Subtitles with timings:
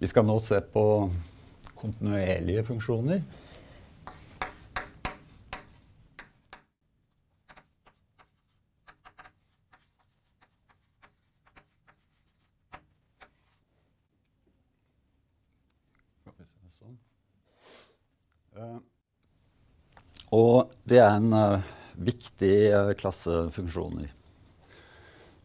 [0.00, 0.82] Vi skal nå se på
[1.76, 3.20] kontinuerlige funksjoner.
[18.56, 18.78] Eh,
[20.32, 21.68] og det er en uh,
[22.00, 24.08] viktig uh, klasse funksjoner.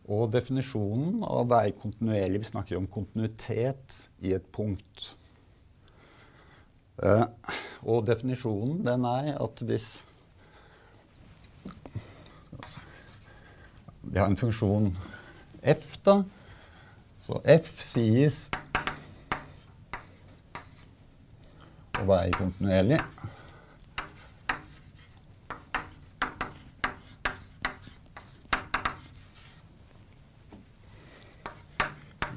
[0.06, 5.14] Og definisjonen av å være kontinuerlig Vi snakker om kontinuitet i et punkt.
[7.02, 7.26] Uh,
[7.84, 9.90] og definisjonen den er at hvis
[14.06, 14.92] Vi har en funksjon
[15.66, 16.20] f, da.
[17.26, 18.44] Så f sies
[21.98, 23.02] å være kontinuerlig.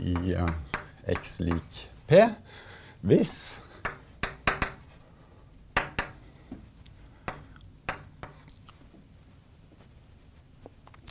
[0.08, 0.48] i uh,
[1.18, 2.14] x lik p
[3.00, 3.60] hvis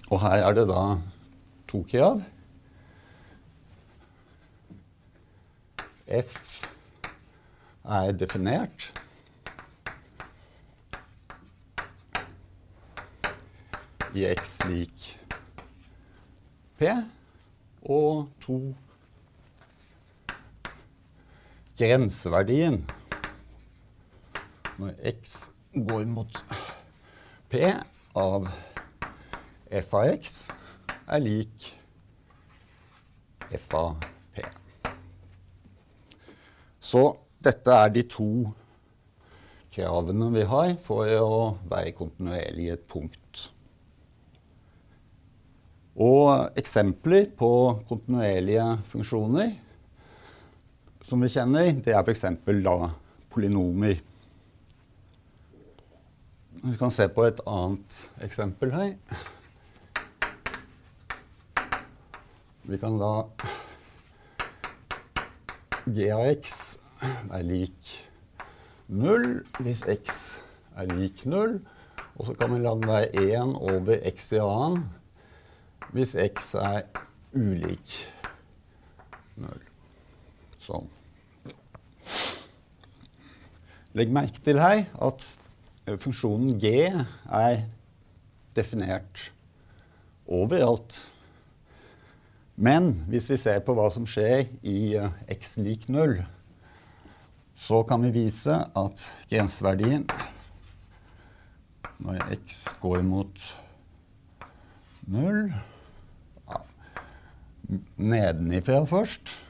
[0.07, 0.83] Og her er det da
[1.67, 2.21] to av
[6.07, 6.37] F
[7.83, 8.93] er definert.
[14.17, 15.03] i x lik
[16.79, 16.87] p
[17.83, 18.55] og to
[21.77, 22.79] grenseverdien
[24.77, 25.37] når x
[25.73, 26.39] går mot
[27.51, 27.61] p
[28.17, 28.47] av
[29.69, 30.37] f av x
[31.07, 31.67] er lik
[33.53, 33.93] f av
[34.33, 34.41] p.
[36.81, 37.03] Så
[37.43, 38.29] dette er de to
[39.73, 41.37] kravene vi har for å
[41.69, 43.43] være kontinuerlig i et punkt.
[45.97, 47.51] Og eksempler på
[47.89, 49.55] kontinuerlige funksjoner
[51.05, 52.25] som vi kjenner, det er f.eks.
[52.45, 52.75] da
[53.33, 53.99] polynomer.
[56.63, 58.95] Vi kan se på et annet eksempel her.
[62.67, 63.11] Vi kan da
[65.87, 66.57] g av x
[67.31, 67.93] er lik
[68.91, 69.29] 0
[69.61, 70.17] hvis x
[70.75, 71.59] er lik 0.
[72.17, 74.83] Og så kan vi la den være 1 over x i annen
[75.93, 76.83] hvis x er
[77.37, 77.95] ulik
[79.37, 79.66] 0.
[80.67, 80.87] Sånn.
[83.95, 85.23] Legg merke til her at
[86.03, 87.61] funksjonen g er
[88.57, 89.29] definert
[90.27, 91.05] overalt.
[92.59, 96.17] Men hvis vi ser på hva som skjer i uh, x lik 0,
[97.57, 100.03] så kan vi vise at grenseverdien
[102.03, 103.47] når x går mot
[105.07, 105.47] 0
[107.97, 109.46] nedenifra først.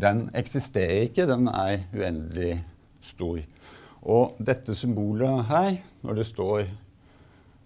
[0.00, 2.58] Den eksisterer ikke, den er uendelig
[3.04, 3.40] stor.
[4.02, 6.68] Og dette symbolet her, når det står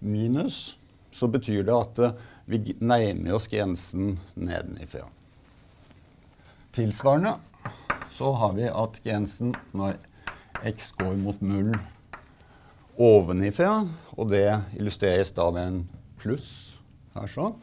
[0.03, 0.77] minus,
[1.13, 2.03] så betyr det at
[2.49, 5.05] vi nærmer oss grensen nedenifra.
[6.73, 7.35] Tilsvarende
[8.11, 9.99] så har vi at grensen når
[10.73, 11.71] x går mot null
[12.97, 15.79] ovenifra, og det illustreres da ved en
[16.21, 16.49] pluss
[17.15, 17.55] her sånn,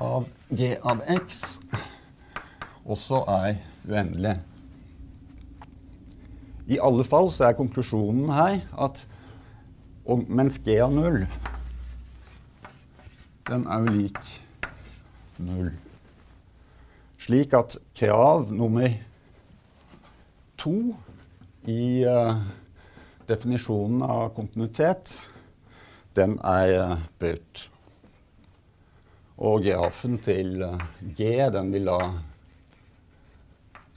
[0.00, 1.58] av g av x
[2.84, 3.56] også er
[3.88, 4.38] uendelig.
[6.66, 9.06] I alle fall så er konklusjonen her at
[10.04, 11.22] og, mens g av null
[13.48, 14.20] den er jo lik
[15.44, 15.72] null.
[17.20, 18.88] Slik at krav nummer
[20.60, 20.94] to
[21.68, 22.40] i uh,
[23.28, 25.14] definisjonen av kontinuitet,
[26.16, 27.66] den er uh, brutt.
[29.40, 30.80] Og grafen til uh,
[31.16, 31.98] G, den vil da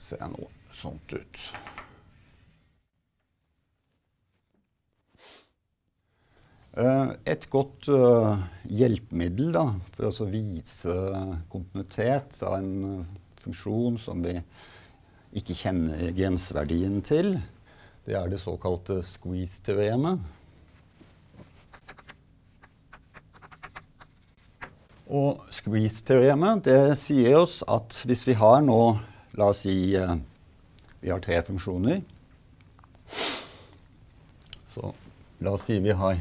[0.08, 1.42] se noe sånt ut.
[6.78, 7.88] Uh, et godt
[8.70, 9.64] hjelpemiddel da,
[9.96, 10.94] for å vise
[11.50, 13.06] kontinuitet av en
[13.42, 14.36] funksjon som vi
[15.38, 17.34] ikke kjenner grenseverdien til,
[18.06, 20.22] det er det såkalte squeeze-teoremet.
[25.08, 26.68] Og squeeze-teoremet
[27.00, 28.80] sier oss at hvis vi har nå
[29.38, 30.16] La oss si uh,
[30.98, 32.00] vi har tre funksjoner.
[34.66, 34.90] Så
[35.38, 36.18] la oss si vi har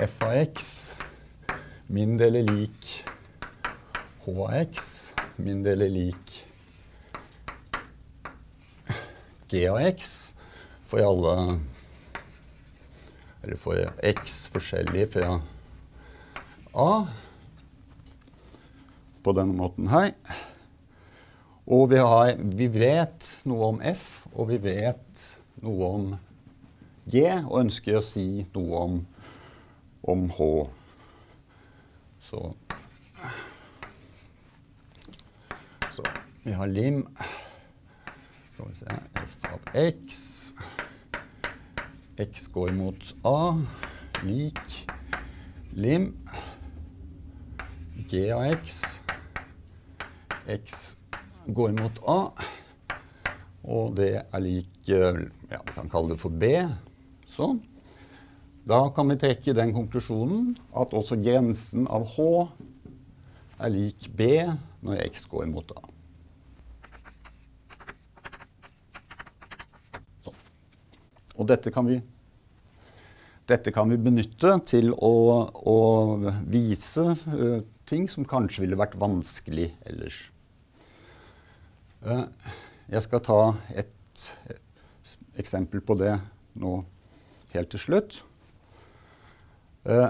[0.00, 0.66] f av x
[1.90, 2.90] min del er lik
[4.22, 4.84] h av x.
[5.40, 6.36] Min del er lik
[9.50, 10.12] g av x
[10.86, 11.34] for alle
[13.40, 15.40] Eller for x forskjellig fra
[16.76, 16.92] A.
[19.24, 20.12] på denne måten her.
[21.70, 25.20] Og vi, har, vi vet noe om F, og vi vet
[25.62, 26.06] noe om
[27.06, 28.96] G, og ønsker å si noe om,
[30.10, 30.48] om H.
[32.26, 32.42] Så
[35.94, 36.06] Så
[36.44, 37.00] vi har lim
[38.30, 40.20] Skal vi se F av X.
[42.18, 43.54] X går mot A.
[44.26, 44.62] Lik
[45.78, 46.10] lim.
[48.10, 49.00] G av X.
[50.50, 50.96] X
[51.46, 52.20] går mot A.
[53.70, 56.52] Og det er lik ja, Vi kan kalle det for B.
[57.30, 57.60] Sånn.
[58.66, 62.26] Da kan vi trekke den konklusjonen at også grensen av H
[63.60, 64.28] er lik B
[64.84, 65.82] når X går mot A.
[70.26, 70.40] Sånn.
[71.36, 72.00] Og dette kan vi
[73.50, 75.14] dette kan vi benytte til å,
[75.50, 75.78] å
[76.46, 80.28] vise uh, ting som kanskje ville vært vanskelig ellers.
[82.00, 82.24] Uh,
[82.88, 83.38] jeg skal ta
[83.76, 84.22] et
[85.36, 86.14] eksempel på det
[86.56, 86.78] nå
[87.52, 88.20] helt til slutt.
[89.84, 90.08] Uh,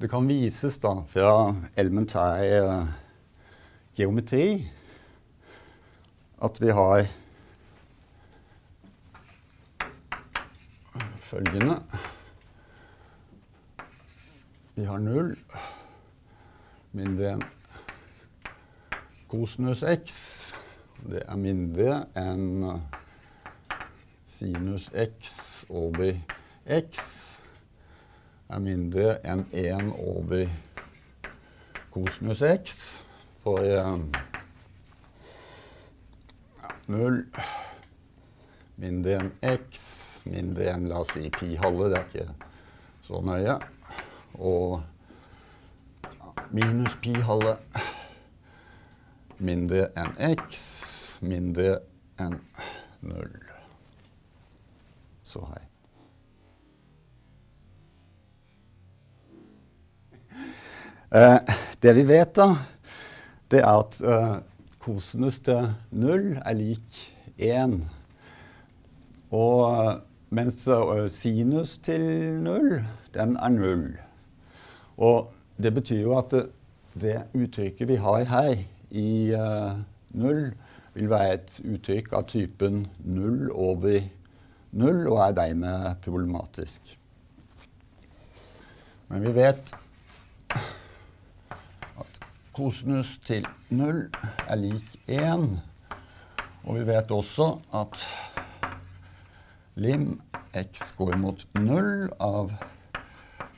[0.00, 1.30] det kan vises da fra
[1.80, 2.90] elementær
[3.96, 4.66] geometri
[6.44, 7.08] at vi har
[11.20, 11.78] følgende
[14.76, 15.32] Vi har null
[16.96, 17.48] mindre enn
[19.30, 20.16] kosinus x.
[21.00, 22.66] Det er mindre enn
[24.28, 26.12] sinus x over
[26.66, 27.06] x
[28.50, 30.46] er mindre enn 1 over
[31.94, 32.76] kosinus x.
[33.40, 34.08] For um,
[36.60, 37.22] ja, 0
[38.80, 39.84] mindre enn x,
[40.26, 42.26] mindre enn la oss si pi halve, det er ikke
[43.06, 43.56] så nøye.
[44.40, 44.80] Og
[46.50, 47.56] minus pi halve
[49.40, 51.78] mindre enn x, mindre
[52.20, 52.36] enn
[53.00, 53.38] null.
[55.24, 55.62] Så hei.
[61.10, 62.54] Eh, det vi vet, da,
[63.50, 64.36] det er at eh,
[64.82, 67.00] kosinus til null er lik
[67.40, 67.80] 1.
[69.34, 70.00] Og
[70.30, 70.62] mens
[71.14, 72.02] sinus til
[72.42, 72.80] null,
[73.14, 73.86] den er null.
[74.98, 76.44] Og det betyr jo at det,
[77.00, 78.54] det uttrykket vi har her
[78.90, 79.78] i uh,
[80.18, 80.50] null,
[80.94, 84.00] vil være et uttrykk av typen null over
[84.72, 86.96] null, og er dermed problematisk.
[89.10, 89.74] Men vi vet
[92.00, 92.20] at
[92.54, 94.04] kosinus til null
[94.46, 95.48] er lik én.
[96.64, 97.96] Og vi vet også at
[99.80, 100.20] lim
[100.54, 102.52] x går mot null av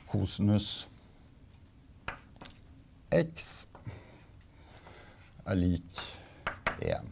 [0.09, 0.87] kosinus
[3.13, 3.67] x
[5.45, 6.01] er lik
[6.79, 7.09] 1.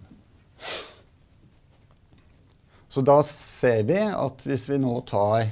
[2.92, 5.45] Så da ser vi at hvis vi nå tar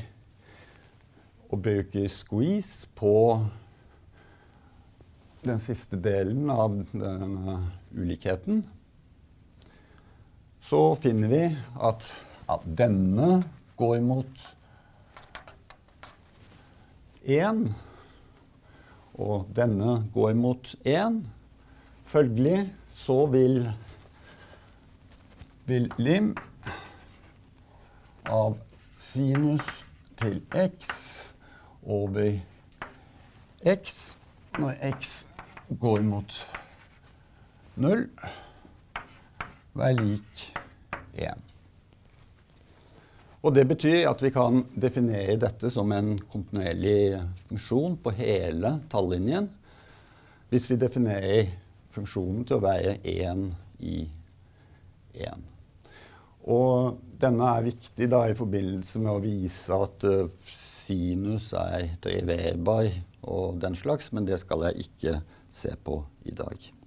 [1.49, 3.13] og bruker squeeze på
[5.45, 7.55] den siste delen av denne
[7.95, 8.59] ulikheten,
[10.59, 11.43] så finner vi
[11.79, 12.11] at
[12.49, 13.39] ja, denne
[13.79, 14.43] går mot
[17.23, 17.63] 1,
[19.19, 21.23] og denne går mot 1.
[22.09, 23.59] Følgelig så vil,
[25.69, 26.31] vil lim
[28.25, 28.55] av
[28.97, 29.67] sinus
[30.17, 30.89] til x
[31.85, 32.31] over
[33.61, 33.93] x
[34.57, 35.13] når x
[35.77, 36.39] går mot
[37.77, 38.03] 0,
[39.77, 40.43] være lik
[41.13, 41.45] 1.
[43.39, 49.53] Og det betyr at vi kan definere dette som en kontinuerlig funksjon på hele tallinjen
[50.49, 51.53] hvis vi definerer
[51.93, 53.47] funksjonen til å være én
[53.79, 54.01] i
[55.19, 55.45] én.
[56.49, 62.89] Og denne er viktig da i forbindelse med å vise at uh, sinus er driverbar
[63.29, 65.19] og den slags, men det skal jeg ikke
[65.51, 66.78] se på i dag.